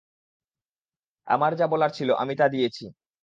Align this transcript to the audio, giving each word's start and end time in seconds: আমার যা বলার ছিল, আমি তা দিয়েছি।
আমার 1.27 1.51
যা 1.55 1.65
বলার 1.67 1.91
ছিল, 1.97 2.09
আমি 2.13 2.33
তা 2.35 2.45
দিয়েছি। 2.47 2.85